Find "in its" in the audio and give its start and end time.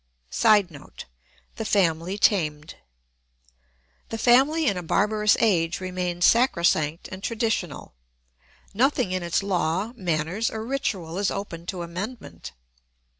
9.11-9.43